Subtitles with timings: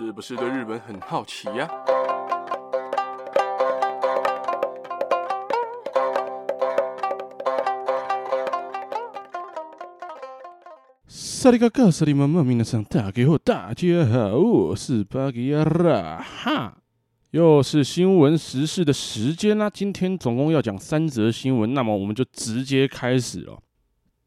[0.00, 1.68] 是不是对日本很好奇呀？
[11.08, 16.76] 萨利嘎嘎，萨利妈妈，皆さん大家好，大家好，我是巴吉亚拉哈，
[17.32, 19.68] 又是新闻时事的时间啦。
[19.68, 23.58] 今天总共要讲三则新闻，那么我们就直接开始了。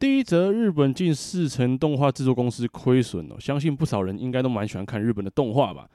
[0.01, 5.87] 第一则，日本近四成动画制作公司亏损哦，相信不少人应该都蛮喜欢看日本的动画吧，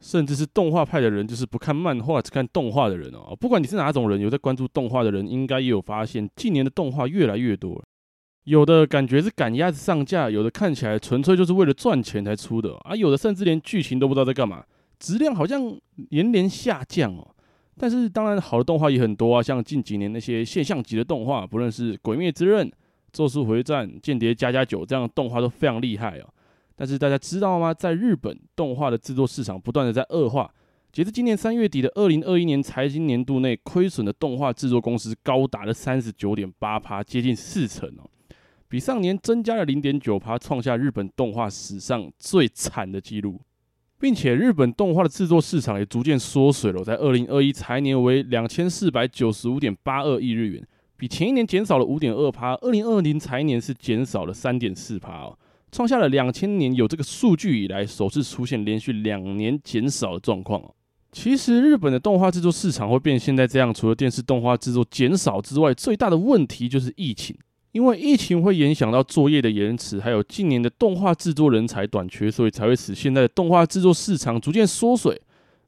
[0.00, 3.34] 甚至是动画派的人，就是不看漫画只看动画的人哦。
[3.34, 7.84] 不管你是哪种人，有在关注动画的人，应该也有发现，近年的动画越来越多，
[8.44, 14.64] 有的感觉是赶鸭子上架，有的看起来纯粹就是为了赚钱才出的啊，有的甚至连剧情都不知道在干嘛，
[15.00, 15.76] 质量好像
[16.10, 17.28] 连连下降哦。
[17.76, 22.64] 但是当然，好的动画也很多啊，像近几年那些现象级的动画，不论是《鬼灭之刃》。
[23.12, 26.28] 咒术回战、间谍加加酒这样的动画都非常厉害哦，
[26.76, 27.72] 但是大家知道吗？
[27.72, 30.52] 在日本，动画的制作市场不断的在恶化。
[30.90, 38.08] 截至今年三月底的二零二一年财经年度内，亏损的动画制作公司高达了三十九点八趴，接近四成哦，
[38.68, 43.40] 比上年增加了零点九趴，创下日本动画史上最惨的记录，
[44.00, 50.66] 并且日本动画的制作市场也逐渐缩水了，在二零二一财年为两千四百九十五点八二亿日元。
[50.98, 55.38] 比前一年减少了五点二趴，二零二零财年是减少了三点四趴哦，
[55.70, 60.74] 创下了两千年有这个数据以来首次出现连续两年减少的状况哦。
[61.12, 67.36] 其实日本的动画制作市场会变现在这样，除了电视动画制作减少之外，最大的问题就是疫情，
[67.70, 75.18] 因为疫情会影响到作业的延迟，还有近年的动画制作人才短缺，所以才会使现在的动画制作市场逐渐缩水。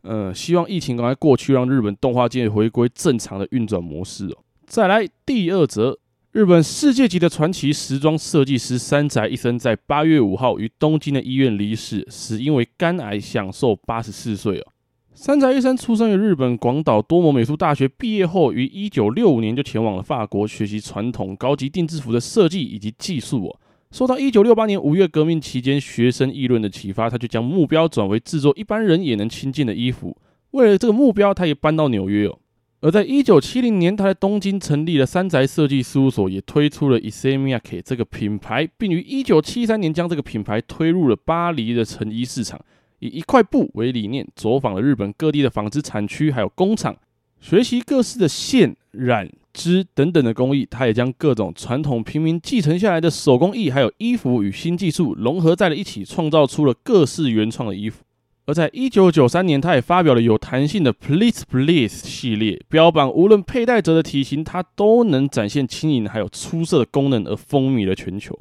[0.03, 4.37] 呃，希望疫情赶快过去，让日本动画界回归正常的运转模式哦。
[4.71, 5.99] 再来第二则，
[6.31, 14.67] 日本世界级的传奇时装设计师三宅一生在八月五号于东京的医院离世，死因为肝癌，享寿八十四岁哦。
[15.13, 23.61] 三宅一生出生于日本广岛多摩美术大学，毕业后于一九六五年就前往了法国学习传统高级定制服的设计以及技术哦。
[23.91, 30.17] 受到一九六八年五月革命期间学生议论的启发，他就将目标转为制作一般人也能亲近的衣服。
[30.53, 32.39] 为了这个目标，他也搬到纽约哦。
[32.83, 42.59] 而在一九七零年，他在东京成立了三宅设计事务所，也推出了 Issey-miyake 这个品牌，并于一九七三年将这个品牌推入了巴黎的成衣市场。
[43.01, 46.97] 以一块布为理念，走访了日本各地的纺织产区，还有工厂，
[47.39, 50.67] 学习各式的线、染、织等等的工艺。
[50.71, 58.03] 他也将各种传统平民继承下来的手工艺，还有衣服与新技术融合在了一起，创造出了各式原创的衣服。
[58.51, 68.37] 而在一九九三年，他也发表了有弹性的 Please Please 系列，标榜无论佩戴者的体型，它都能展现轻盈还有出色的功能，而风靡了全球。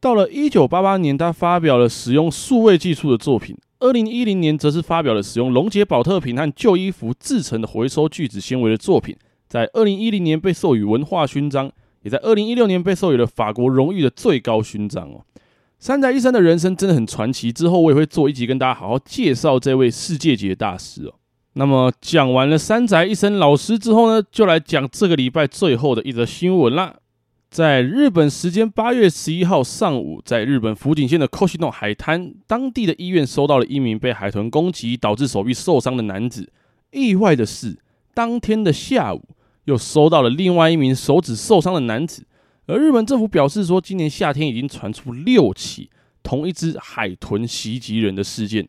[0.00, 3.56] 到了一九八八年，他发表了使用数位技术的作品。
[3.78, 9.16] 二零一零年，则是发表了使用龙捷宝特瓶和旧衣服制成的回收聚酯纤维的作品。
[9.48, 11.70] 在二零一零年被授予文化勋章，
[12.02, 15.22] 也在二零一六年被授予了法国荣誉的最高勋章哦。
[15.82, 21.14] 三宅一生的人生真的很传奇，之后我也会做一集跟大家好好介绍这位世界级的大师哦。
[21.54, 26.94] 那么讲完了三宅一生老师之后呢，就来讲这个礼拜最后的一则新闻啦。
[27.50, 36.52] 在日本时间八月十一号上午，在日本福井县的 Koshino 海滩，当地的医院收到了一名被海豚攻击导致手臂受伤的男子。
[36.92, 37.76] 意外的是，
[38.14, 39.24] 当天的下午
[39.64, 42.24] 又收到了另外一名手指受伤的男子。
[42.66, 45.90] 而日本政府表示说，今年夏天已经传出六起
[46.22, 48.68] 同一只海豚袭击人的事件，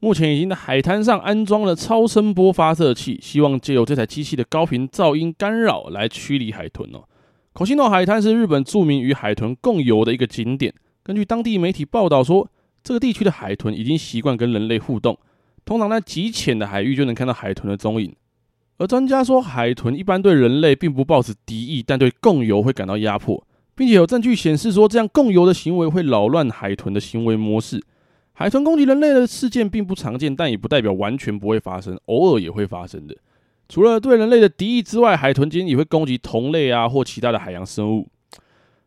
[0.00, 7.04] 目前已经在海滩上安装了超声波发射器，希望借由这台机器的高频噪音干扰来驱离海豚哦。
[7.52, 10.72] 口西诺海滩是日本著名与海豚共游的一个景点，
[11.02, 12.48] 根据当地媒体报道说，
[12.82, 15.18] 这个地区的海豚已经习惯跟人类互动，
[15.66, 18.14] 通常在极浅的海域就能看到海豚的踪影。
[18.78, 23.44] 而专家说，海豚一般对人类并不抱持敌意，但对共游会感到压迫，
[23.74, 27.82] 并且有证据显示说，这样共游的行为会扰乱海豚的行为模式。
[28.32, 33.16] 海豚攻击人类的事件并不常见，但也不代表完全不会发生，偶尔也会发生的。
[33.68, 38.06] 除了对人类的敌意之外，海豚今天也会攻击同类啊或其他的海洋生物。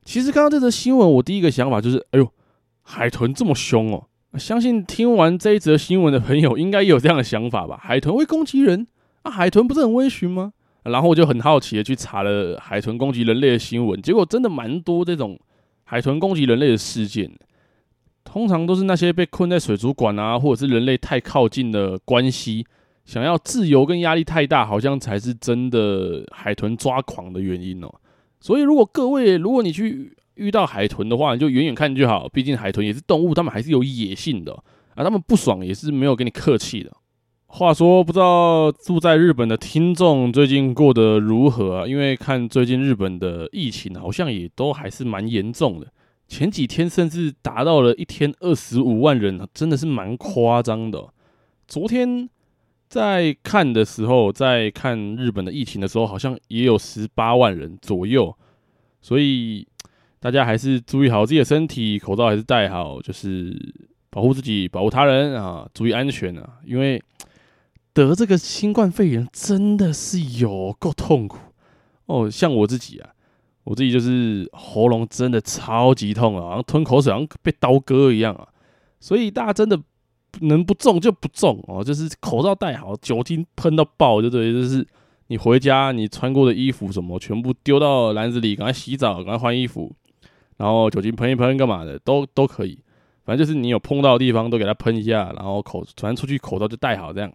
[0.05, 2.31] 其实看到这则新闻，我第一个想法就是，哎呦，
[2.81, 4.07] 海豚这么凶哦！
[4.39, 7.77] 相信听完这一则新闻的朋友，应该也有这样的想法吧？
[7.83, 8.87] 海豚会攻击人？
[9.23, 10.53] 啊，海豚不是很温驯吗？
[10.83, 15.39] 然后我就很好奇的去查了海豚攻击人类的新闻，结果真的蛮多这种
[15.83, 17.31] 海豚攻击人类的事件。
[18.23, 22.65] 通常都是那些被困在水族馆啊，或者是人类太靠近的关系，
[23.03, 27.93] 想要自由跟压力太大，好像才是真的海豚抓狂的原因哦。
[28.39, 34.53] 所以如果各位，如果你去遇到海豚的话，你就远远看就好，毕竟海豚也是动物，它们还是有野性的。
[34.95, 36.91] 啊，他们不爽也是没有跟你客气的。
[37.53, 41.85] 话说，不知道住在日本的听众最近过得如何啊？
[41.85, 45.87] 因为看最近日本的疫情好像也都还是蛮严重的，
[46.29, 51.09] 前几天甚至达到了一天二十五万人，真的是蛮夸张的。
[51.67, 52.29] 昨天
[52.87, 58.33] 在看的时候，在看日本的疫情的时候，好像也有十八万人左右，
[59.01, 59.67] 所以
[60.21, 63.53] 大家还是注意好自己的身体，口罩还是戴好，就是
[64.09, 66.99] 保护自己，保护他人啊，注意安全啊，因为。
[67.93, 71.37] 得这个新冠肺炎真的是有够痛苦。
[72.05, 73.09] 哦，像我自己啊，
[73.63, 78.47] 我自己就是喉咙真的超级痛啊，好像吞口水好像被刀割一样啊，
[78.99, 79.79] 所以大家真的
[80.41, 84.85] 能不中就不中哦，就是口罩戴好，酒精喷到爆，就对，就是
[85.27, 89.93] 你回家你穿过的衣服什么全部丢到篮子里，赶快洗澡，赶快换衣服，
[90.57, 92.77] 然后酒精喷一喷干嘛的都都可以，
[93.23, 97.31] 反正就是你有碰到的地方都给它喷一下，然后口传出去口罩就戴好这样。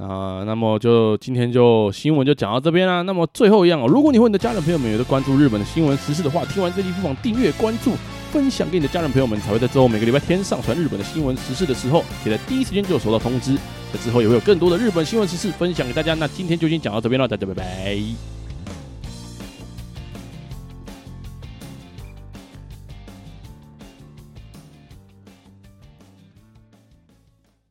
[0.00, 3.02] 啊，那么就今天就新闻就讲到这边啦。
[3.02, 7.92] 那么最后一样哦，如果你和你的家人朋友们也在关注日本的新闻时事的话，听完这期不妨订阅、关注、
[8.32, 13.56] 分享给你的家人朋友们，才会在之后每个礼拜天上传日本的新闻时事的时候，可以在第一时间就收到通知。
[13.92, 16.14] 那之后也会有更多的日本新闻时事分享给大家。
[16.14, 18.29] 那今天就先讲到这边了，大家拜拜。